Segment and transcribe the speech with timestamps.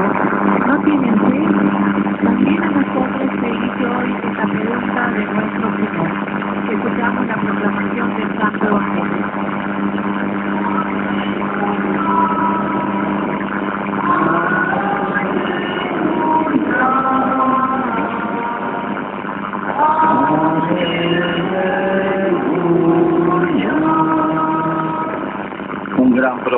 [0.00, 1.40] no tienen fe,
[2.22, 6.10] también a nosotros se hizo hoy esta pregunta de nuestro Señor.
[6.70, 9.17] Escuchamos la proclamación del Santo Evangelio.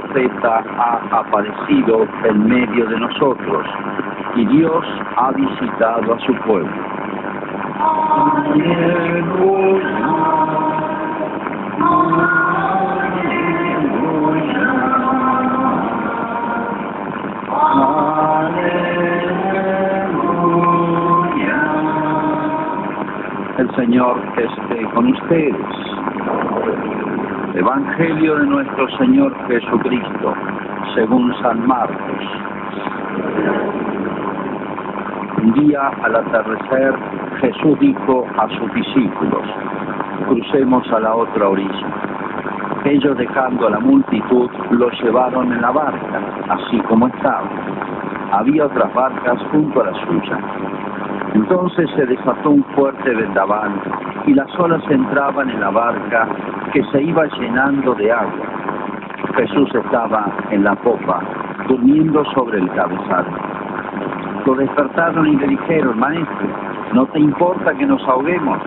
[0.01, 3.67] Profeta ha aparecido en medio de nosotros
[4.35, 4.85] y Dios
[5.17, 6.71] ha visitado a su pueblo.
[23.59, 26.10] El Señor esté con ustedes.
[27.55, 30.35] Evangelio de nuestro Señor Jesucristo,
[30.95, 32.25] según San Marcos.
[35.43, 36.95] Un día al atardecer,
[37.41, 39.43] Jesús dijo a sus discípulos,
[40.29, 41.87] crucemos a la otra orilla.
[42.85, 46.21] Ellos dejando a la multitud, lo llevaron en la barca,
[46.51, 47.49] así como estaba.
[48.31, 50.39] Había otras barcas junto a la suya.
[51.35, 53.73] Entonces se desató un fuerte vendaval
[54.27, 56.29] y las olas entraban en la barca
[56.73, 58.47] que se iba llenando de agua.
[59.37, 61.21] Jesús estaba en la popa,
[61.69, 63.27] durmiendo sobre el cabezal.
[64.47, 66.49] Lo despertaron y le dijeron, Maestro,
[66.93, 68.59] ¿no te importa que nos ahoguemos?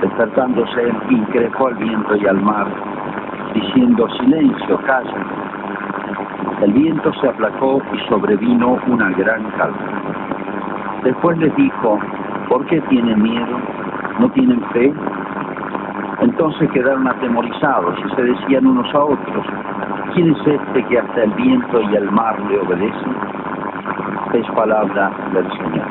[0.00, 2.66] Despertándose, increpó al viento y al mar,
[3.54, 5.26] diciendo, Silencio, calla.
[6.62, 10.02] El viento se aplacó y sobrevino una gran calma.
[11.02, 11.98] Después les dijo,
[12.48, 13.58] ¿por qué tienen miedo?
[14.18, 14.92] ¿No tienen fe?
[16.20, 19.46] Entonces quedaron atemorizados y se decían unos a otros,
[20.14, 23.16] ¿quién es este que hasta el viento y el mar le obedecen?
[24.34, 25.86] Es palabra del Señor.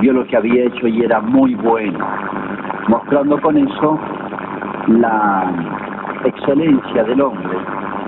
[0.00, 1.98] Vio lo que había hecho y era muy bueno,
[2.88, 3.98] mostrando con eso
[4.86, 5.52] la
[6.24, 7.58] excelencia del hombre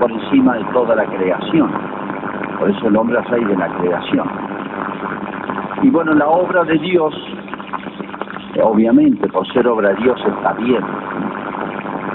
[0.01, 1.71] por encima de toda la creación.
[2.59, 4.29] Por eso el hombre es rey de la creación.
[5.83, 7.15] Y bueno, la obra de Dios,
[8.63, 10.83] obviamente por ser obra de Dios está bien.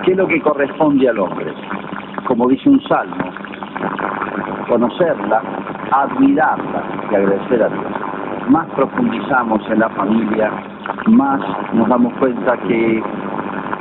[0.03, 1.53] ¿Qué es lo que corresponde al hombre?
[2.27, 3.31] Como dice un salmo,
[4.67, 5.41] conocerla,
[5.91, 7.85] admirarla y agradecer a Dios.
[8.49, 10.51] Más profundizamos en la familia,
[11.07, 11.41] más
[11.73, 13.03] nos damos cuenta que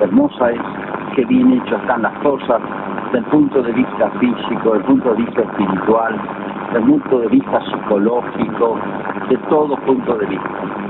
[0.00, 0.60] hermosa es,
[1.14, 2.60] que bien hecho están las cosas,
[3.06, 6.20] desde el punto de vista físico, desde el punto de vista espiritual,
[6.66, 8.78] desde el punto de vista psicológico,
[9.28, 10.83] de todo punto de vista.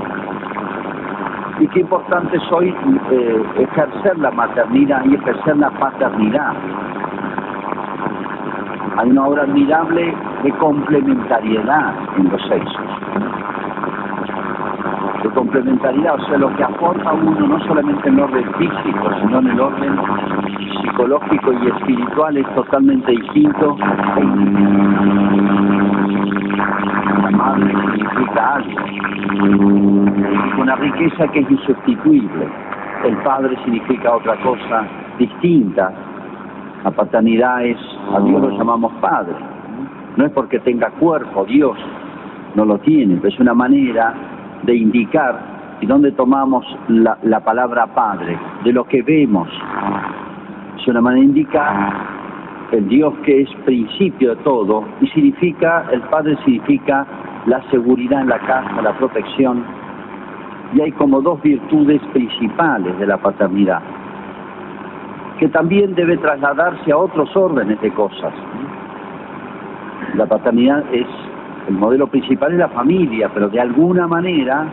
[1.59, 2.75] Y qué importante es hoy
[3.11, 6.53] eh, ejercer la maternidad y ejercer la paternidad.
[8.97, 10.13] Hay una obra admirable
[10.43, 12.85] de complementariedad en los sexos.
[15.23, 19.39] De complementariedad, o sea, lo que aporta uno no solamente en el orden físico, sino
[19.39, 19.97] en el orden
[20.81, 23.77] psicológico y espiritual es totalmente distinto.
[27.21, 28.85] La madre significa algo,
[30.61, 32.47] una riqueza que es insustituible.
[33.03, 34.85] El padre significa otra cosa
[35.17, 35.91] distinta.
[36.83, 37.77] La paternidad es,
[38.13, 39.35] a Dios lo llamamos padre.
[40.17, 41.77] No es porque tenga cuerpo, Dios
[42.55, 44.13] no lo tiene, pero es una manera
[44.63, 49.47] de indicar y dónde tomamos la, la palabra padre, de lo que vemos.
[50.77, 52.14] Es una manera de indicar
[52.75, 57.05] el Dios que es principio de todo y significa, el Padre significa
[57.45, 59.63] la seguridad en la casa, la protección.
[60.73, 63.81] Y hay como dos virtudes principales de la paternidad,
[65.39, 68.33] que también debe trasladarse a otros órdenes de cosas.
[70.15, 71.07] La paternidad es,
[71.69, 74.65] el modelo principal es la familia, pero de alguna manera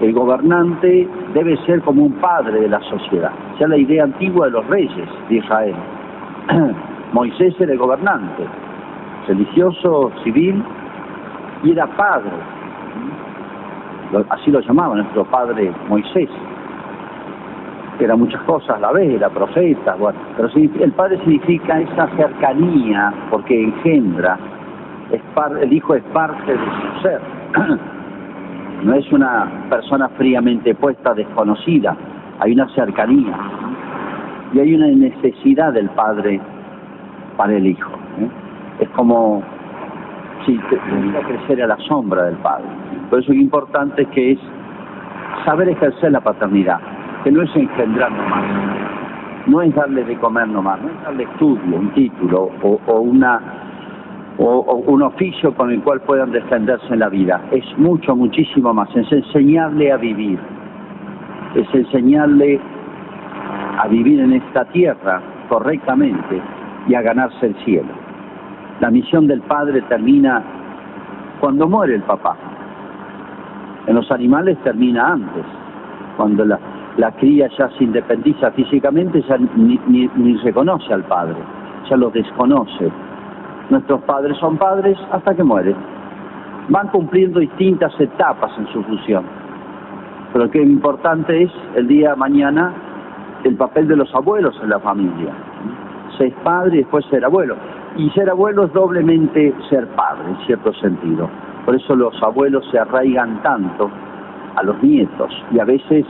[0.00, 3.30] el gobernante debe ser como un padre de la sociedad.
[3.58, 5.74] Sea, la idea antigua de los reyes de Israel.
[7.14, 8.44] Moisés era el gobernante,
[9.28, 10.60] religioso, civil,
[11.62, 12.32] y era padre.
[14.30, 16.28] Así lo llamaba nuestro padre Moisés.
[18.00, 23.14] Era muchas cosas a la vez, era profeta, bueno, pero el padre significa esa cercanía,
[23.30, 24.36] porque engendra,
[25.60, 27.20] el hijo es parte de su ser.
[28.82, 31.96] No es una persona fríamente puesta, desconocida,
[32.40, 33.34] hay una cercanía
[34.52, 36.38] y hay una necesidad del padre
[37.36, 37.90] para el hijo.
[38.20, 38.28] ¿eh?
[38.80, 39.42] Es como
[40.44, 40.78] si que
[41.26, 42.66] crecer a la sombra del padre.
[43.10, 44.38] Por eso lo importante que es
[45.44, 46.80] saber ejercer la paternidad,
[47.22, 48.44] que no es engendrar nomás,
[49.46, 53.40] no es darle de comer nomás, no es darle estudio, un título o una
[54.38, 57.40] o, un oficio con el cual puedan defenderse en la vida.
[57.52, 58.88] Es mucho, muchísimo más.
[58.94, 60.38] Es enseñarle a vivir.
[61.54, 62.60] Es enseñarle
[63.78, 66.40] a vivir en esta tierra correctamente
[66.88, 67.88] y a ganarse el cielo.
[68.80, 70.42] La misión del padre termina
[71.40, 72.36] cuando muere el papá.
[73.86, 75.44] En los animales termina antes,
[76.16, 76.58] cuando la,
[77.18, 81.36] cría ya se independiza físicamente, ya ni, ni, reconoce al padre,
[81.88, 82.90] ya lo desconoce,
[83.70, 85.76] Nuestros padres son padres hasta que mueren.
[86.68, 89.24] Van cumpliendo distintas etapas en su función.
[90.32, 92.72] Pero que importante es el día de mañana
[93.42, 95.32] el papel de los abuelos en la familia.
[96.18, 97.56] Ser padre y después ser abuelo.
[97.96, 101.28] Y ser abuelo es doblemente ser padre, en cierto sentido.
[101.64, 103.90] Por eso los abuelos se arraigan tanto
[104.56, 106.04] a los nietos y a veces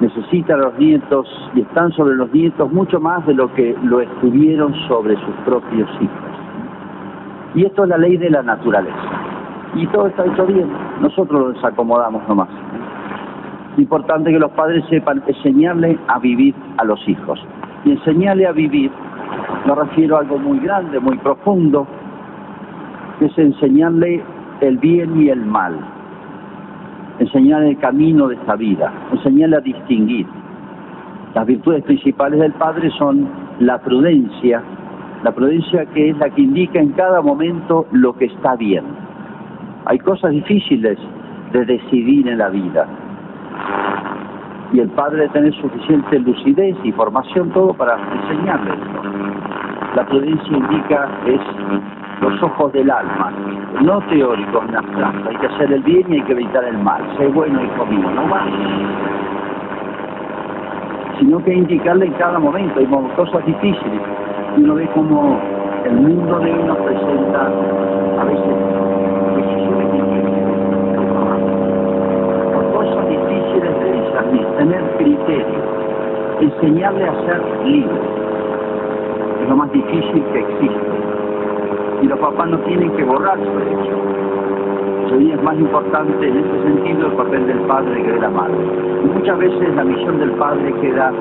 [0.00, 4.00] necesitan a los nietos y están sobre los nietos mucho más de lo que lo
[4.00, 6.28] estuvieron sobre sus propios hijos.
[7.54, 8.96] Y esto es la ley de la naturaleza.
[9.74, 10.68] Y todo está hecho bien,
[11.00, 12.48] nosotros lo desacomodamos nomás.
[13.76, 17.40] Importante que los padres sepan enseñarle a vivir a los hijos.
[17.84, 18.90] Y enseñarle a vivir,
[19.68, 21.86] me refiero a algo muy grande, muy profundo,
[23.18, 24.22] que es enseñarle
[24.62, 25.78] el bien y el mal,
[27.18, 30.26] enseñarle el camino de esta vida, enseñarle a distinguir.
[31.34, 33.28] Las virtudes principales del padre son
[33.60, 34.62] la prudencia,
[35.22, 38.84] la prudencia que es la que indica en cada momento lo que está bien.
[39.84, 40.96] Hay cosas difíciles
[41.52, 42.86] de decidir en la vida.
[44.72, 49.57] Y el padre debe tener suficiente lucidez y formación todo para enseñarle esto.
[49.98, 51.40] La prudencia indica es
[52.20, 53.32] los ojos del alma,
[53.82, 55.28] no teóricos en abstracto.
[55.28, 57.02] Hay que hacer el bien y hay que evitar el mal.
[57.18, 58.46] Sé bueno, hijo mío, no más.
[61.18, 62.78] Sino que indicarle en cada momento.
[62.78, 62.86] Hay
[63.16, 64.00] cosas difíciles
[64.58, 65.36] uno ve como
[65.84, 67.46] el mundo de uno presenta
[68.20, 68.54] a veces
[69.34, 70.44] decisiones difíciles,
[72.54, 75.60] por cosas difíciles de tener criterio,
[76.40, 78.27] enseñarle a ser libre,
[79.48, 80.86] lo más difícil que existe.
[82.02, 85.08] Y los papás no tienen que borrarse de eso.
[85.08, 88.58] Sería es más importante en este sentido el papel del padre que de la madre.
[89.04, 91.12] Y muchas veces la misión del padre queda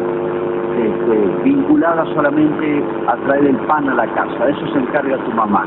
[0.78, 5.66] este, vinculada solamente a traer el pan a la casa, eso se encarga tu mamá.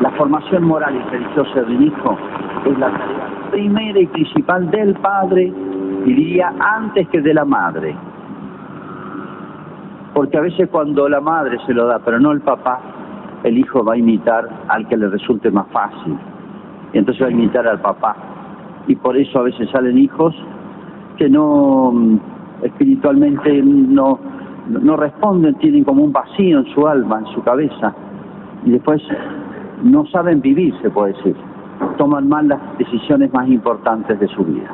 [0.00, 2.18] La formación moral y religiosa de un hijo
[2.66, 5.52] es la tarea primera y principal del padre,
[6.04, 7.96] diría antes que de la madre.
[10.16, 12.80] Porque a veces cuando la madre se lo da, pero no el papá,
[13.44, 16.16] el hijo va a imitar al que le resulte más fácil.
[16.94, 18.16] Y entonces va a imitar al papá.
[18.86, 20.34] Y por eso a veces salen hijos
[21.18, 21.92] que no
[22.62, 24.18] espiritualmente no,
[24.70, 27.94] no responden, tienen como un vacío en su alma, en su cabeza,
[28.64, 29.02] y después
[29.82, 31.36] no saben vivir, se puede decir,
[31.98, 34.70] toman mal las decisiones más importantes de su vida.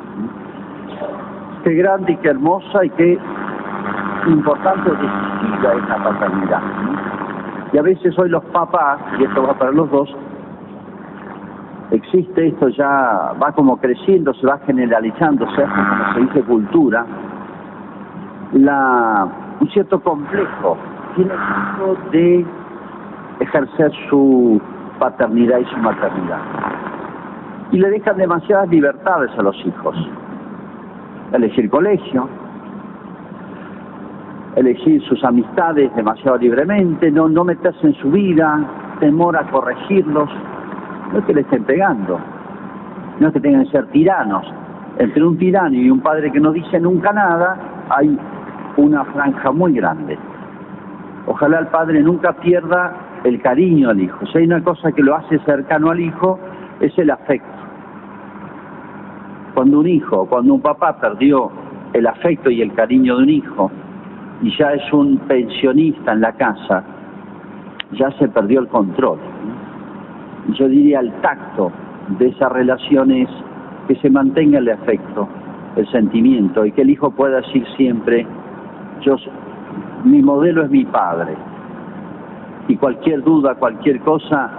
[1.65, 3.19] Qué grande y qué hermosa y qué
[4.27, 6.61] importante o decisiva es la paternidad.
[7.71, 10.15] Y a veces hoy los papás, y esto va para los dos,
[11.91, 17.05] existe esto ya, va como creciendo, se va generalizando, se hace como se dice cultura,
[18.53, 19.27] la,
[19.59, 20.77] un cierto complejo
[21.15, 22.45] tiene tiempo de
[23.39, 24.61] ejercer su
[24.99, 26.39] paternidad y su maternidad.
[27.71, 29.95] Y le dejan demasiadas libertades a los hijos.
[31.31, 32.29] Elegir colegio,
[34.55, 40.29] elegir sus amistades demasiado libremente, no, no meterse en su vida, temor a corregirlos.
[41.11, 42.19] No es que le estén pegando,
[43.19, 44.45] no es que tengan que ser tiranos.
[44.97, 47.57] Entre un tirano y un padre que no dice nunca nada,
[47.89, 48.17] hay
[48.77, 50.17] una franja muy grande.
[51.25, 52.93] Ojalá el padre nunca pierda
[53.23, 54.25] el cariño al hijo.
[54.27, 56.39] Si hay una cosa que lo hace cercano al hijo,
[56.79, 57.47] es el afecto.
[59.53, 61.51] Cuando un hijo, cuando un papá perdió
[61.93, 63.71] el afecto y el cariño de un hijo,
[64.43, 66.83] y ya es un pensionista en la casa,
[67.93, 69.17] ya se perdió el control.
[70.59, 71.71] Yo diría el tacto
[72.19, 73.29] de esas relaciones
[73.87, 75.29] que se mantenga el afecto,
[75.77, 78.27] el sentimiento, y que el hijo pueda decir siempre,
[79.01, 79.15] yo,
[80.03, 81.35] mi modelo es mi padre.
[82.67, 84.51] Y cualquier duda, cualquier cosa,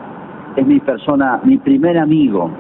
[0.57, 2.51] es mi persona, mi primer amigo,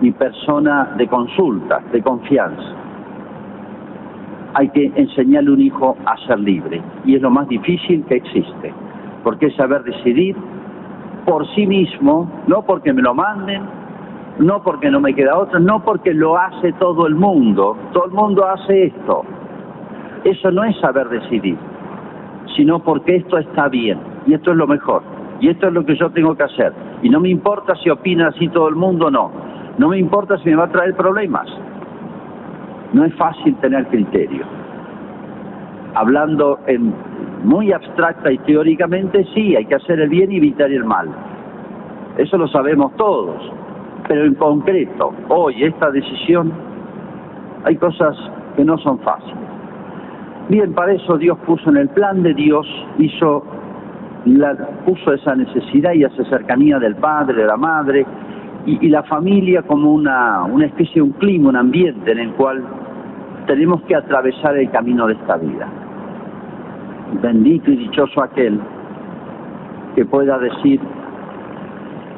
[0.00, 2.77] mi persona de consulta, de confianza.
[4.58, 6.82] Hay que enseñarle a un hijo a ser libre.
[7.04, 8.74] Y es lo más difícil que existe.
[9.22, 10.34] Porque es saber decidir
[11.24, 13.62] por sí mismo, no porque me lo manden,
[14.40, 17.76] no porque no me queda otra, no porque lo hace todo el mundo.
[17.92, 19.22] Todo el mundo hace esto.
[20.24, 21.56] Eso no es saber decidir,
[22.56, 25.02] sino porque esto está bien y esto es lo mejor.
[25.40, 26.72] y esto es lo que yo tengo que hacer.
[27.00, 29.30] Y no me importa si opina así todo el mundo o no.
[29.78, 31.46] No me importa si me va a traer problemas.
[32.92, 34.44] No es fácil tener criterio.
[35.94, 36.94] Hablando en
[37.44, 41.08] muy abstracta y teóricamente, sí, hay que hacer el bien y evitar el mal.
[42.16, 43.52] Eso lo sabemos todos.
[44.06, 46.52] Pero en concreto, hoy, esta decisión,
[47.64, 48.16] hay cosas
[48.56, 49.36] que no son fáciles.
[50.48, 52.66] Bien, para eso Dios puso en el plan de Dios,
[52.98, 53.44] hizo
[54.24, 54.54] la,
[54.86, 58.06] puso esa necesidad y esa cercanía del padre, de la madre,
[58.68, 62.62] y, la familia como una, una especie un clima, un ambiente en el cual
[63.46, 65.66] tenemos que atravesar el camino de esta vida.
[67.22, 68.60] Bendito y dichoso aquel
[69.94, 70.80] que pueda decir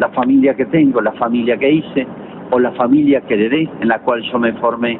[0.00, 2.06] la familia que tengo, la familia que hice
[2.50, 4.98] o la familia que heredé, en la cual yo me formé,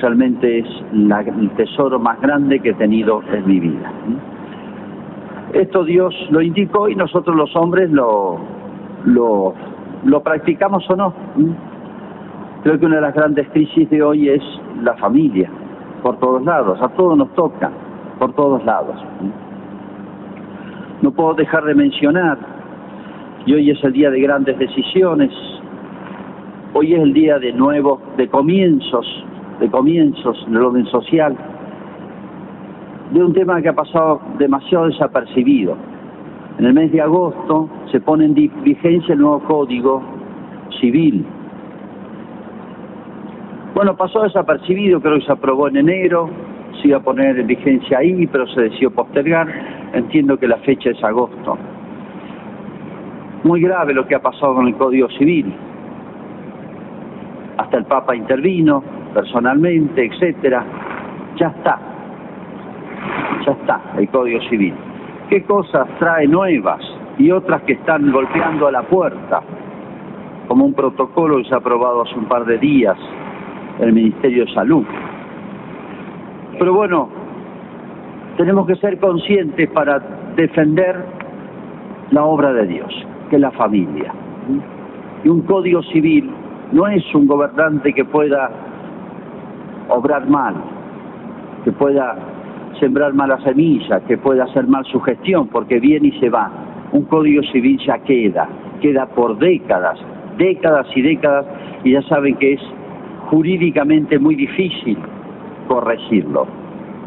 [0.00, 3.92] realmente es el tesoro más grande que he tenido en mi vida.
[5.52, 8.38] Esto Dios lo indicó y nosotros los hombres lo,
[9.04, 9.54] lo,
[10.04, 11.14] lo practicamos o no.
[12.62, 14.42] Creo que una de las grandes crisis de hoy es
[14.82, 15.50] la familia,
[16.02, 17.70] por todos lados, a todos nos toca,
[18.18, 18.96] por todos lados.
[21.02, 22.38] No puedo dejar de mencionar,
[23.46, 25.30] y hoy es el día de grandes decisiones,
[26.74, 29.06] hoy es el día de nuevos, de comienzos,
[29.58, 31.34] de comienzos en el orden social,
[33.12, 35.76] de un tema que ha pasado demasiado desapercibido.
[36.60, 40.02] En el mes de agosto se pone en vigencia el nuevo Código
[40.78, 41.24] Civil.
[43.74, 46.28] Bueno, pasó desapercibido, creo que se aprobó en enero,
[46.82, 49.48] se iba a poner en vigencia ahí, pero se decidió postergar.
[49.94, 51.56] Entiendo que la fecha es agosto.
[53.44, 55.54] Muy grave lo que ha pasado con el Código Civil.
[57.56, 60.62] Hasta el Papa intervino personalmente, etcétera.
[61.38, 61.78] Ya está
[63.46, 64.74] ya está el Código Civil.
[65.30, 66.80] ¿Qué cosas trae nuevas
[67.16, 69.40] y otras que están golpeando a la puerta?
[70.48, 72.96] Como un protocolo que se ha aprobado hace un par de días
[73.78, 74.84] en el Ministerio de Salud.
[76.58, 77.08] Pero bueno,
[78.38, 80.00] tenemos que ser conscientes para
[80.34, 81.04] defender
[82.10, 82.92] la obra de Dios,
[83.28, 84.12] que es la familia.
[85.22, 86.28] Y un código civil
[86.72, 88.50] no es un gobernante que pueda
[89.90, 90.56] obrar mal,
[91.62, 92.16] que pueda
[92.78, 96.50] sembrar mala semilla, que pueda hacer mal su gestión, porque viene y se va.
[96.92, 98.48] Un código civil ya queda,
[98.80, 99.98] queda por décadas,
[100.38, 101.46] décadas y décadas,
[101.84, 102.60] y ya saben que es
[103.30, 104.98] jurídicamente muy difícil
[105.68, 106.46] corregirlo,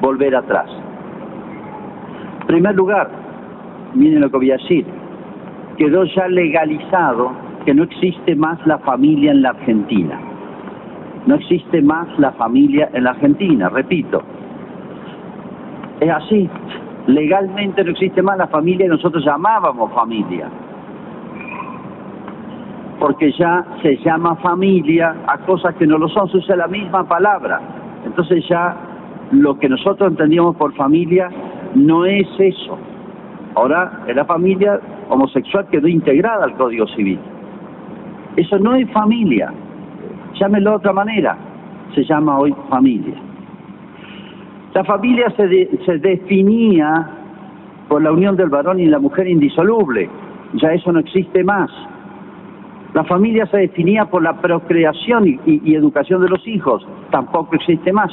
[0.01, 0.69] volver atrás.
[2.41, 3.09] En primer lugar,
[3.93, 4.85] miren lo que voy a decir,
[5.77, 7.31] quedó ya legalizado
[7.65, 10.19] que no existe más la familia en la Argentina.
[11.25, 14.23] No existe más la familia en la Argentina, repito,
[16.03, 16.49] es así.
[17.07, 20.49] Legalmente no existe más la familia que nosotros llamábamos familia.
[22.99, 27.03] Porque ya se llama familia a cosas que no lo son, se usa la misma
[27.07, 27.59] palabra.
[28.05, 28.75] Entonces ya
[29.31, 31.29] lo que nosotros entendíamos por familia
[31.75, 32.77] no es eso.
[33.55, 34.79] Ahora, la familia
[35.09, 37.19] homosexual quedó integrada al Código Civil.
[38.35, 39.53] Eso no es familia.
[40.39, 41.37] Llámelo de otra manera.
[41.93, 43.32] Se llama hoy familia.
[44.73, 47.07] La familia se, se definía
[47.87, 50.09] por la unión del varón y la mujer indisoluble,
[50.53, 51.69] ya eso no existe más.
[52.93, 58.11] La familia se definía por la procreación y, educación de los hijos, tampoco existe más.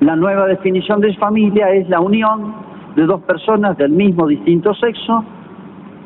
[0.00, 2.54] La nueva definición de familia es la unión
[2.94, 5.24] de dos personas del mismo distinto sexo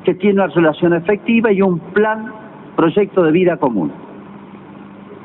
[0.04, 2.32] que tienen una relación efectiva y un plan,
[2.76, 3.92] proyecto de vida común.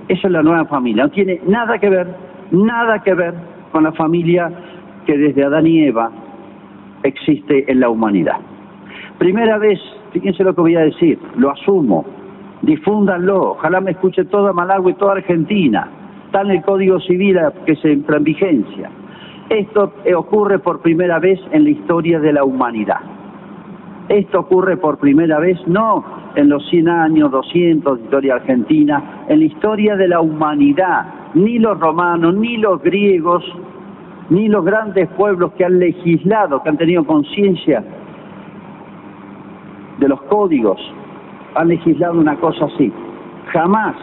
[0.07, 2.07] Esa es la nueva familia, no tiene nada que ver,
[2.51, 4.51] nada que ver con la familia
[5.05, 6.09] que desde Adán y Eva
[7.03, 8.37] existe en la humanidad.
[9.19, 9.79] Primera vez,
[10.13, 12.03] fíjense lo que voy a decir, lo asumo,
[12.63, 15.87] difúndanlo, ojalá me escuche toda Malagua y toda Argentina,
[16.25, 18.89] está en el Código Civil que se entra en vigencia.
[19.51, 23.01] Esto ocurre por primera vez en la historia de la humanidad.
[24.09, 26.03] Esto ocurre por primera vez no
[26.33, 31.59] en los 100 años, 200 de historia argentina, en la historia de la humanidad ni
[31.59, 33.43] los romanos, ni los griegos,
[34.29, 37.83] ni los grandes pueblos que han legislado, que han tenido conciencia
[39.99, 40.79] de los códigos,
[41.55, 42.91] han legislado una cosa así.
[43.51, 43.95] Jamás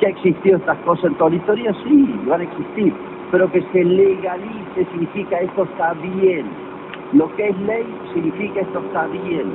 [0.00, 2.94] que ha existido estas cosas en toda la historia, sí, van a existir,
[3.30, 6.46] pero que se legalice significa esto está bien.
[7.12, 9.46] Lo que es ley significa esto está bien.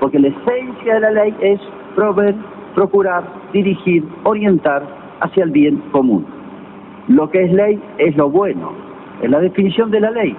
[0.00, 1.60] Porque la esencia de la ley es
[1.94, 2.34] proveer,
[2.74, 6.24] procurar, dirigir, orientar hacia el bien común.
[7.08, 8.72] Lo que es ley es lo bueno,
[9.22, 10.36] es la definición de la ley.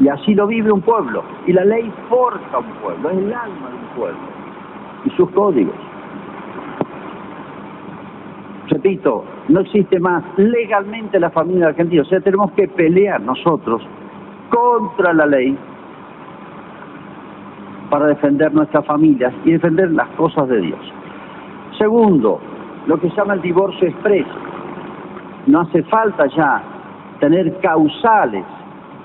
[0.00, 1.22] Y así lo vive un pueblo.
[1.46, 4.18] Y la ley forja un pueblo, es el alma de un pueblo.
[5.04, 5.74] Y sus códigos.
[8.68, 12.02] Repito, no existe más legalmente la familia argentina.
[12.02, 13.82] O sea, tenemos que pelear nosotros
[14.50, 15.56] contra la ley
[17.90, 20.80] para defender nuestras familias y defender las cosas de Dios.
[21.78, 22.40] Segundo,
[22.86, 24.30] lo que se llama el divorcio expreso.
[25.46, 26.62] No hace falta ya
[27.20, 28.44] tener causales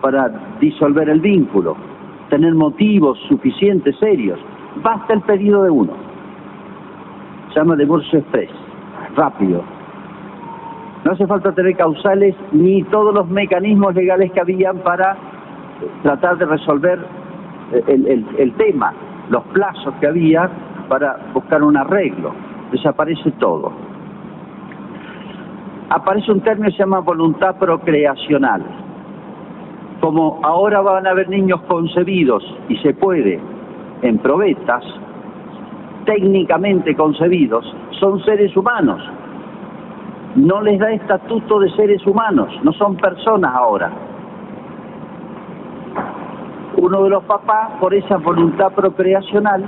[0.01, 1.75] para disolver el vínculo,
[2.29, 4.39] tener motivos suficientes, serios.
[4.83, 5.93] Basta el pedido de uno.
[7.49, 8.53] Se llama divorcio expreso,
[9.15, 9.63] rápido.
[11.05, 15.17] No hace falta tener causales ni todos los mecanismos legales que habían para
[16.01, 16.99] tratar de resolver
[17.87, 18.93] el, el, tema,
[19.29, 20.49] los plazos que había
[20.87, 22.33] para buscar un arreglo.
[22.73, 23.71] Desaparece todo.
[25.89, 28.61] Aparece un término que se llama voluntad procreacional.
[30.01, 33.39] Como ahora van a haber niños concebidos y se puede
[34.01, 34.83] en probetas,
[36.05, 37.63] técnicamente concebidos,
[38.01, 39.01] son seres humanos.
[40.35, 43.91] No les da estatuto de seres humanos, no son personas ahora
[46.83, 49.63] uno de los papás, por esa voluntad procreacional,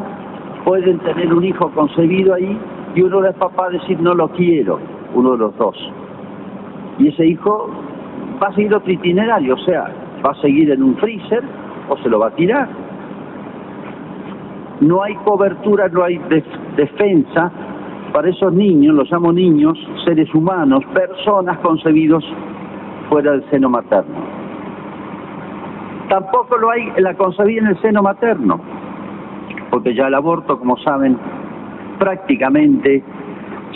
[0.65, 2.59] pueden tener un hijo concebido ahí
[2.95, 4.79] y uno de los papás decir no lo quiero,
[5.13, 5.75] uno de los dos.
[6.97, 7.69] Y ese hijo
[8.41, 9.93] va a seguir otro itinerario, o sea,
[10.25, 11.43] va a seguir en un freezer
[11.89, 12.69] o se lo va a tirar.
[14.79, 16.19] No hay cobertura, no hay
[16.77, 17.51] defensa
[18.13, 22.23] para esos niños, los llamo niños, seres humanos, personas concebidos
[23.09, 24.15] fuera del seno materno.
[26.09, 28.59] Tampoco lo hay la concebida en el seno materno,
[29.69, 31.17] porque ya el aborto, como saben,
[31.99, 33.03] prácticamente,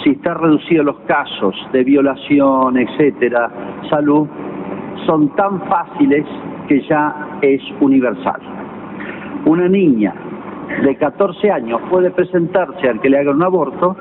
[0.04, 3.50] si está reducido los casos de violación, etcétera,
[3.90, 4.28] salud,
[5.06, 6.26] son tan fáciles
[6.68, 8.40] que ya es universal.
[9.46, 10.14] Una niña
[10.84, 13.96] de 14 años puede presentarse al que le haga un aborto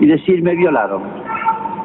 [0.00, 1.02] y decir me violaron.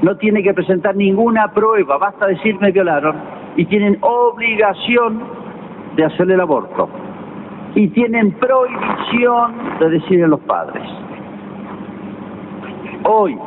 [0.01, 3.15] No tiene que presentar ninguna prueba, basta decir me violaron
[3.55, 5.21] y tienen obligación
[5.95, 6.89] de hacerle el aborto
[7.75, 10.83] y tienen prohibición de decirle a los padres.
[13.05, 13.37] Hoy,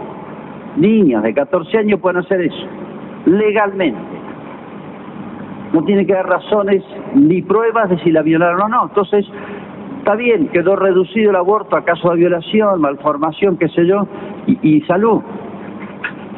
[0.76, 2.66] niñas de 14 años pueden hacer eso,
[3.24, 4.16] legalmente.
[5.72, 6.82] No tiene que dar razones
[7.14, 8.82] ni pruebas de si la violaron o no.
[8.84, 9.26] Entonces,
[9.98, 14.06] está bien, quedó reducido el aborto a caso de violación, malformación, qué sé yo,
[14.46, 15.22] y, salud.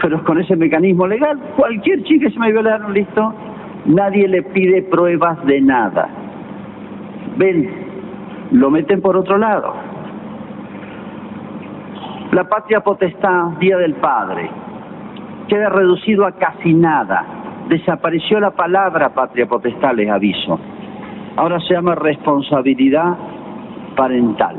[0.00, 3.34] Pero con ese mecanismo legal, cualquier chica se me violaron, listo,
[3.86, 6.08] nadie le pide pruebas de nada.
[7.36, 7.68] Ven,
[8.52, 9.74] lo meten por otro lado.
[12.32, 14.50] La patria potestad, Día del Padre,
[15.48, 17.24] queda reducido a casi nada.
[17.68, 20.58] Desapareció la palabra patria potestad, les aviso.
[21.36, 23.16] Ahora se llama responsabilidad
[23.96, 24.56] parental.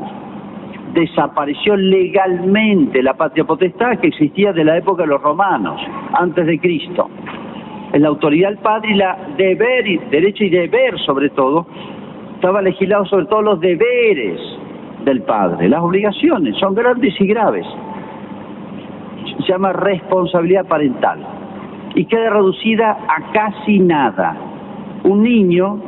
[0.93, 5.79] Desapareció legalmente la patria potestad que existía de la época de los romanos,
[6.13, 7.09] antes de Cristo
[7.93, 11.65] en la autoridad del padre y la deber, derecho y deber sobre todo,
[12.35, 14.39] estaba legislado sobre todos los deberes
[15.05, 17.65] del padre, las obligaciones son grandes y graves.
[19.37, 21.19] Se llama responsabilidad parental
[21.95, 24.35] y queda reducida a casi nada.
[25.03, 25.79] Un niño,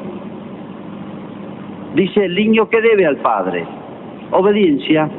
[1.95, 3.65] dice el niño que debe al padre,
[4.31, 5.09] obediencia,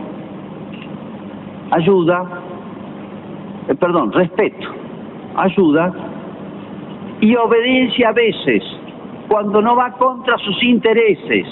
[1.71, 2.25] ayuda,
[3.69, 4.69] eh, perdón, respeto,
[5.37, 5.93] ayuda,
[7.21, 8.63] y obediencia a veces
[9.29, 11.47] cuando no va contra sus intereses.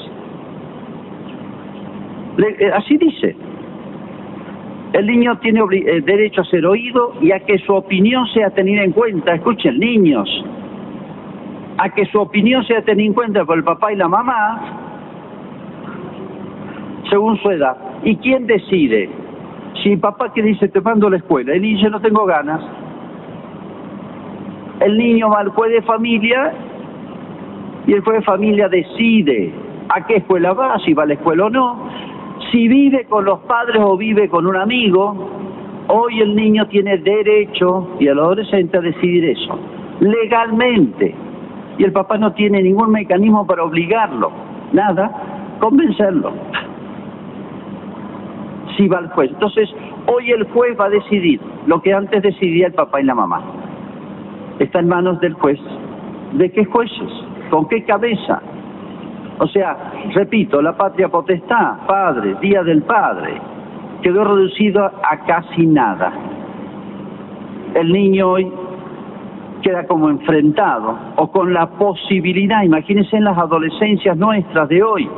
[2.42, 3.36] Eh, así dice.
[4.92, 8.82] El niño tiene eh, derecho a ser oído y a que su opinión sea tenida
[8.82, 9.34] en cuenta.
[9.34, 10.28] Escuchen, niños,
[11.78, 14.60] a que su opinión sea tenida en cuenta por el papá y la mamá,
[17.08, 17.76] según su edad.
[18.02, 19.08] ¿Y quién decide?
[19.82, 22.60] Si el papá que dice te mando a la escuela, y dice no tengo ganas,
[24.80, 26.52] el niño va al juez de familia
[27.86, 29.52] y el juez de familia decide
[29.88, 31.89] a qué escuela va, si va a la escuela o no,
[32.50, 35.30] si vive con los padres o vive con un amigo.
[35.88, 39.58] Hoy el niño tiene derecho y el adolescente a decidir eso,
[40.00, 41.14] legalmente.
[41.78, 44.30] Y el papá no tiene ningún mecanismo para obligarlo,
[44.72, 45.10] nada,
[45.58, 46.32] convencerlo.
[48.76, 49.30] Si va al juez.
[49.30, 49.68] Entonces,
[50.06, 53.42] hoy el juez va a decidir lo que antes decidía el papá y la mamá
[54.60, 55.58] está en manos del juez.
[56.34, 57.10] ¿De qué jueces?
[57.50, 58.40] ¿Con qué cabeza?
[59.40, 59.74] O sea,
[60.14, 63.40] repito, la patria potestad, padre, día del padre,
[64.02, 66.12] quedó reducido a casi nada.
[67.74, 68.52] El niño hoy
[69.62, 75.08] queda como enfrentado o con la posibilidad, imagínense en las adolescencias nuestras de hoy,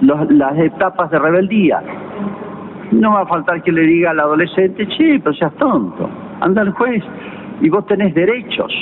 [0.00, 1.82] las etapas de rebeldía.
[2.92, 6.08] No va a faltar que le diga al adolescente, che, pero seas tonto,
[6.40, 7.02] anda al juez
[7.60, 8.72] y vos tenés derechos.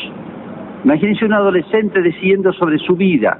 [0.85, 3.39] Imagínense un adolescente decidiendo sobre su vida.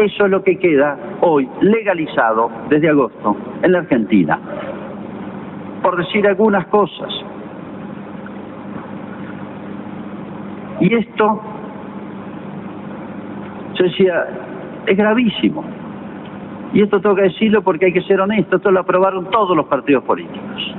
[0.00, 4.38] Eso es lo que queda hoy legalizado desde agosto en la Argentina.
[5.82, 7.12] Por decir algunas cosas.
[10.80, 11.42] Y esto,
[13.74, 14.26] yo decía,
[14.86, 15.64] es gravísimo.
[16.72, 19.66] Y esto tengo que decirlo porque hay que ser honesto, esto lo aprobaron todos los
[19.66, 20.74] partidos políticos.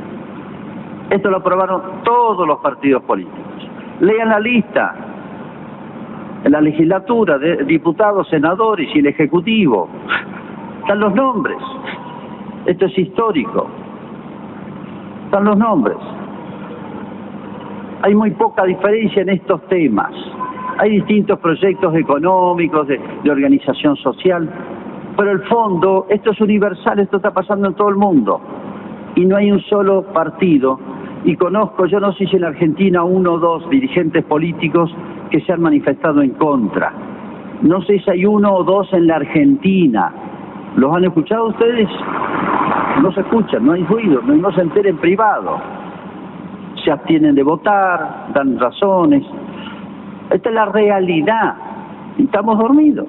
[1.12, 3.70] Esto lo aprobaron todos los partidos políticos.
[4.00, 4.96] Lean la lista.
[6.46, 9.88] La legislatura de diputados, senadores y el Ejecutivo.
[10.82, 11.58] Están los nombres.
[12.66, 13.68] Esto es histórico.
[15.26, 15.98] Están los nombres.
[18.02, 20.12] Hay muy poca diferencia en estos temas.
[20.80, 23.00] Hay distintos proyectos económicos, de
[23.30, 24.50] organización social,
[25.16, 28.42] pero el fondo, esto es universal, esto está pasando en todo el mundo.
[29.16, 30.80] Y no hay un solo partido.
[31.24, 34.92] Y conozco, yo no sé si en Argentina uno o dos dirigentes políticos
[35.32, 36.92] que se han manifestado en contra.
[37.62, 40.12] No sé si hay uno o dos en la Argentina.
[40.76, 41.88] ¿Los han escuchado ustedes?
[43.02, 45.60] No se escuchan, no hay ruido, no, se enteren privado.
[46.84, 49.24] Se abstienen de votar, dan razones.
[50.30, 51.56] Esta es la realidad.
[52.18, 53.08] estamos dormidos.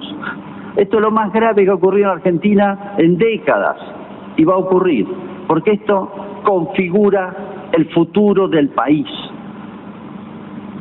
[0.75, 3.77] Esto es lo más grave que ha ocurrido en Argentina en décadas
[4.37, 5.07] y va a ocurrir,
[5.47, 6.11] porque esto
[6.43, 7.35] configura
[7.73, 9.07] el futuro del país.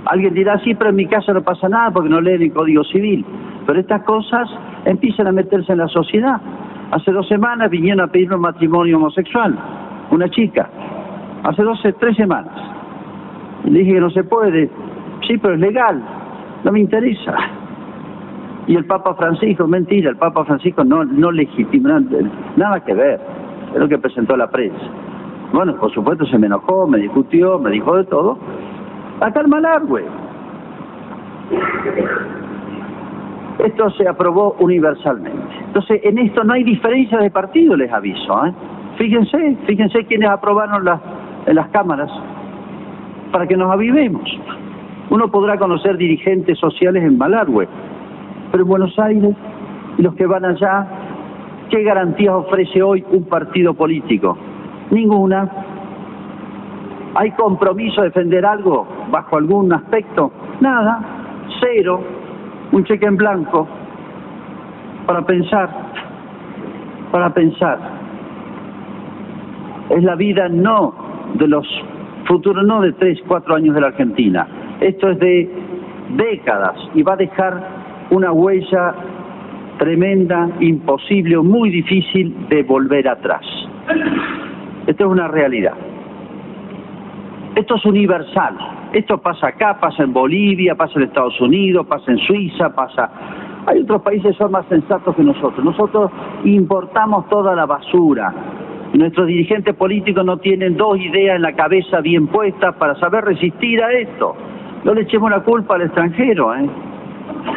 [0.06, 2.82] Alguien dirá, sí, pero en mi casa no pasa nada porque no leen el Código
[2.84, 3.24] Civil.
[3.66, 4.48] Pero estas cosas
[4.84, 6.40] empiezan a meterse en la sociedad.
[6.90, 9.56] Hace dos semanas vinieron a pedirme un matrimonio homosexual,
[10.10, 10.68] una chica.
[11.44, 12.52] Hace dos, tres semanas.
[13.64, 14.68] le dije que no se puede.
[15.26, 16.02] Sí, pero es legal.
[16.64, 17.34] No me interesa.
[18.66, 22.00] Y el Papa Francisco, mentira, el Papa Francisco no, no legitima,
[22.56, 23.20] nada que ver,
[23.74, 24.78] es lo que presentó la prensa.
[25.52, 28.38] Bueno, por supuesto se me enojó, me discutió, me dijo de todo,
[29.20, 30.04] hasta el Malargüe.
[33.58, 35.54] Esto se aprobó universalmente.
[35.66, 38.46] Entonces, en esto no hay diferencia de partido, les aviso.
[38.46, 38.52] ¿eh?
[38.96, 41.00] Fíjense, fíjense quienes aprobaron las,
[41.46, 42.10] las cámaras
[43.30, 44.22] para que nos avivemos.
[45.10, 47.68] Uno podrá conocer dirigentes sociales en Malargüe,
[48.50, 49.34] pero en Buenos Aires,
[49.98, 50.86] y los que van allá,
[51.70, 54.36] ¿qué garantías ofrece hoy un partido político?
[54.90, 55.50] Ninguna.
[57.14, 60.32] ¿Hay compromiso de defender algo bajo algún aspecto?
[60.60, 61.00] Nada.
[61.60, 62.00] Cero.
[62.72, 63.68] Un cheque en blanco.
[65.06, 65.68] Para pensar.
[67.10, 67.78] Para pensar.
[69.90, 70.94] Es la vida no
[71.34, 71.66] de los
[72.26, 74.46] futuros, no de tres, cuatro años de la Argentina.
[74.80, 75.50] Esto es de
[76.16, 77.62] décadas y va a dejar
[78.10, 78.94] una huella
[79.78, 83.44] tremenda, imposible o muy difícil de volver atrás.
[84.86, 85.74] Esto es una realidad.
[87.54, 88.56] Esto es universal.
[88.92, 93.10] Esto pasa acá, pasa en Bolivia, pasa en Estados Unidos, pasa en Suiza, pasa...
[93.66, 95.64] Hay otros países que son más sensatos que nosotros.
[95.64, 96.10] Nosotros
[96.44, 98.34] importamos toda la basura.
[98.92, 103.82] Nuestros dirigentes políticos no tienen dos ideas en la cabeza bien puestas para saber resistir
[103.82, 104.34] a esto.
[104.84, 106.68] No le echemos la culpa al extranjero, ¿eh?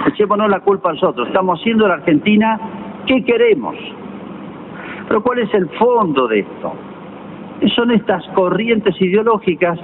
[0.08, 1.27] echémonos la culpa a nosotros.
[1.27, 2.60] Estamos haciendo la Argentina,
[3.08, 3.75] ¿qué queremos?
[5.08, 6.73] Pero ¿cuál es el fondo de esto?
[7.76, 9.80] Son estas corrientes ideológicas,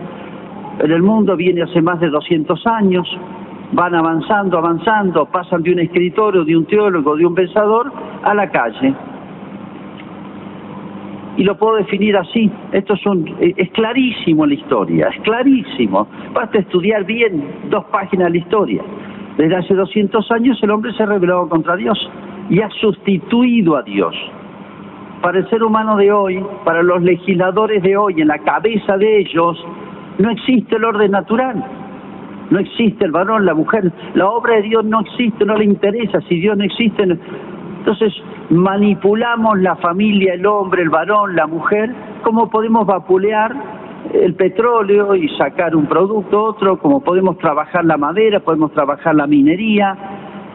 [0.80, 3.08] en el mundo viene hace más de 200 años,
[3.72, 7.92] van avanzando, avanzando, pasan de un escritorio, de un teólogo, de un pensador,
[8.24, 8.94] a la calle.
[11.38, 16.08] Y lo puedo definir así, esto es, un, es clarísimo la historia, es clarísimo.
[16.34, 18.82] Basta estudiar bien dos páginas de la historia.
[19.38, 21.98] Desde hace 200 años el hombre se rebeló contra Dios
[22.50, 24.14] y ha sustituido a Dios.
[25.22, 29.20] Para el ser humano de hoy, para los legisladores de hoy, en la cabeza de
[29.20, 29.64] ellos,
[30.18, 31.64] no existe el orden natural.
[32.50, 33.92] No existe el varón, la mujer.
[34.14, 36.20] La obra de Dios no existe, no le interesa.
[36.28, 38.14] Si Dios no existe, entonces
[38.50, 43.56] manipulamos la familia, el hombre, el varón, la mujer, como podemos vapulear
[44.14, 49.28] el petróleo y sacar un producto, otro, como podemos trabajar la madera, podemos trabajar la
[49.28, 49.96] minería,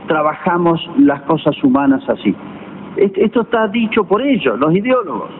[0.07, 2.35] trabajamos las cosas humanas así.
[2.97, 5.31] Esto está dicho por ellos, los ideólogos.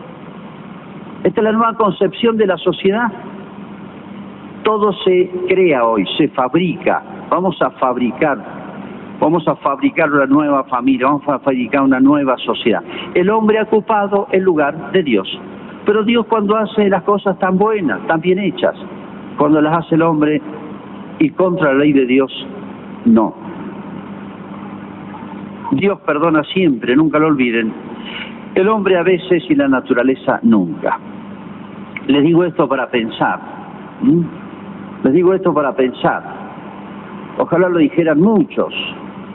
[1.23, 3.11] Esta es la nueva concepción de la sociedad.
[4.63, 7.01] Todo se crea hoy, se fabrica.
[7.29, 8.37] Vamos a fabricar,
[9.19, 12.83] vamos a fabricar una nueva familia, vamos a fabricar una nueva sociedad.
[13.13, 15.27] El hombre ha ocupado el lugar de Dios.
[15.85, 18.75] Pero Dios cuando hace las cosas tan buenas, tan bien hechas,
[19.37, 20.41] cuando las hace el hombre
[21.19, 22.31] y contra la ley de Dios,
[23.05, 23.46] No.
[25.71, 27.73] Dios perdona siempre, nunca lo olviden.
[28.55, 30.97] El hombre a veces y la naturaleza nunca.
[32.07, 33.39] Les digo esto para pensar.
[35.03, 36.23] Les digo esto para pensar.
[37.37, 38.73] Ojalá lo dijeran muchos,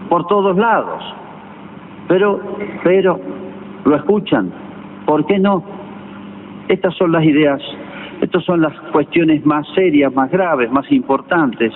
[0.09, 1.03] por todos lados.
[2.09, 2.41] Pero,
[2.83, 3.21] pero,
[3.85, 4.51] lo escuchan.
[5.07, 5.63] ¿Por qué no?
[6.69, 7.61] Estas son las ideas,
[8.23, 11.73] estas son las cuestiones más serias, más graves, más importantes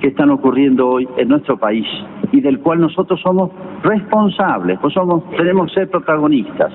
[0.00, 1.86] que están ocurriendo hoy en nuestro país
[2.34, 3.50] y del cual nosotros somos
[3.84, 6.72] responsables, pues somos, tenemos que ser protagonistas.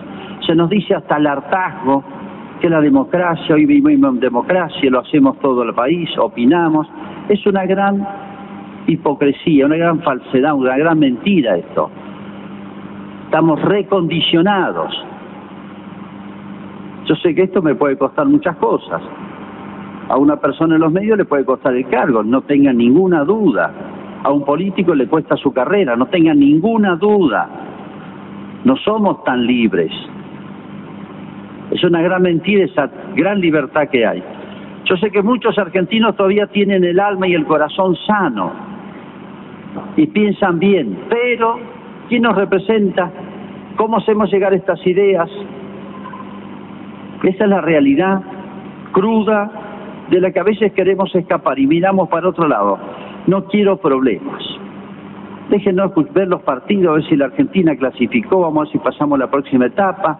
[0.47, 2.01] Se nos dice hasta el hartazgo
[2.61, 6.87] que la democracia, hoy vivimos en democracia, lo hacemos todo el país, opinamos,
[7.27, 8.07] es una gran
[8.87, 11.89] hipocresía, una gran falsedad, una gran mentira esto.
[13.25, 14.93] Estamos recondicionados.
[17.03, 19.01] Yo sé que esto me puede costar muchas cosas.
[20.07, 23.88] A una persona en los medios le puede costar el cargo, no tengan ninguna duda.
[24.23, 27.47] A un político le cuesta su carrera, no tengan ninguna duda.
[28.65, 29.91] No somos tan libres.
[31.71, 34.23] Es una gran mentira esa gran libertad que hay.
[34.85, 38.51] Yo sé que muchos argentinos todavía tienen el alma y el corazón sano
[39.95, 41.59] y piensan bien, pero
[42.09, 43.11] ¿quién nos representa?
[43.75, 45.29] ¿Cómo hacemos llegar estas ideas?
[47.23, 48.21] Esa es la realidad
[48.91, 49.51] cruda
[50.09, 52.79] de la que a veces queremos escapar y miramos para otro lado.
[53.29, 54.41] No quiero problemas.
[55.51, 59.19] Déjenos ver los partidos, a ver si la Argentina clasificó, vamos a ver si pasamos
[59.19, 60.19] la próxima etapa.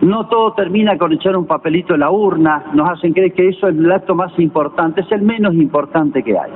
[0.00, 3.68] No todo termina con echar un papelito en la urna, nos hacen creer que eso
[3.68, 6.50] es el acto más importante, es el menos importante que hay.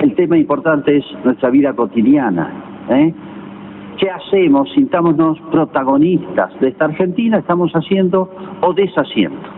[0.00, 2.50] El tema importante es nuestra vida cotidiana.
[2.90, 3.14] ¿eh?
[3.96, 4.72] ¿Qué hacemos?
[4.72, 8.28] Sintámonos protagonistas de esta Argentina, estamos haciendo
[8.60, 9.57] o deshaciendo.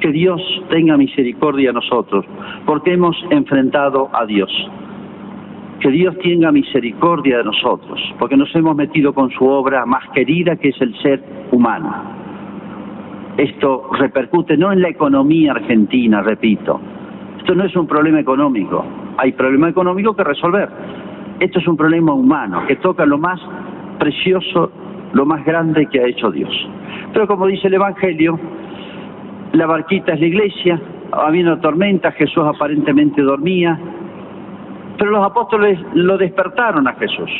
[0.00, 2.24] Que Dios tenga misericordia a nosotros,
[2.66, 4.50] porque hemos enfrentado a Dios.
[5.80, 10.56] Que Dios tenga misericordia de nosotros, porque nos hemos metido con su obra más querida,
[10.56, 11.94] que es el ser humano.
[13.36, 16.80] Esto repercute no en la economía argentina, repito.
[17.38, 18.84] Esto no es un problema económico.
[19.16, 20.68] Hay problema económico que resolver
[21.40, 23.40] esto es un problema humano que toca lo más
[23.98, 24.70] precioso,
[25.14, 26.50] lo más grande que ha hecho Dios.
[27.14, 28.38] Pero como dice el Evangelio,
[29.52, 30.80] la barquita es la iglesia,
[31.12, 33.78] había una tormenta, Jesús aparentemente dormía,
[34.98, 37.30] pero los apóstoles lo despertaron a Jesús.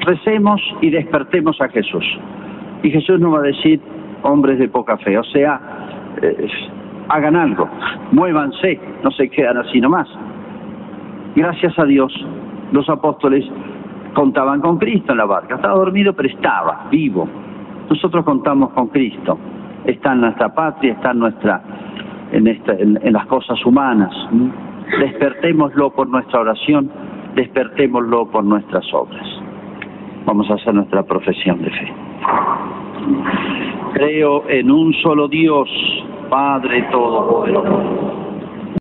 [0.00, 2.04] Recemos y despertemos a Jesús.
[2.82, 3.80] Y Jesús nos va a decir,
[4.22, 5.60] hombres de poca fe, o sea,
[6.20, 6.48] eh,
[7.08, 7.68] hagan algo,
[8.10, 10.08] muévanse, no se quedan así nomás.
[11.36, 12.12] Gracias a Dios,
[12.72, 13.44] los apóstoles
[14.14, 15.54] contaban con Cristo en la barca.
[15.54, 17.28] Estaba dormido, pero estaba vivo.
[17.92, 19.38] Nosotros contamos con Cristo.
[19.84, 21.62] Está en nuestra patria, está en, nuestra,
[22.32, 24.10] en, en las cosas humanas.
[24.98, 26.90] Despertémoslo por nuestra oración,
[27.34, 29.26] despertémoslo por nuestras obras.
[30.24, 31.92] Vamos a hacer nuestra profesión de fe.
[33.92, 35.68] Creo en un solo Dios,
[36.30, 38.31] Padre Todopoderoso